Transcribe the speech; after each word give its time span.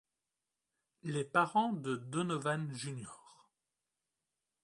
Les 1.03 1.23
parents 1.23 1.73
de 1.73 1.95
Donovan 1.95 2.73
jr. 2.73 3.21